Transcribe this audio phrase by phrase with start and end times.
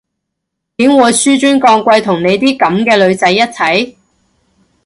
[0.77, 3.93] 點會紓尊降貴同你啲噉嘅女仔一齊？